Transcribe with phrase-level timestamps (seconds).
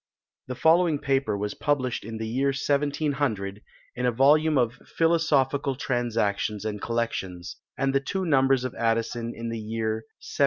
[0.47, 3.61] The following paper was published in the year 1700,
[3.95, 9.49] in a volume of "Philosophical Transactions and Collections," and the two numbers of Addison in
[9.49, 10.25] the year 1710.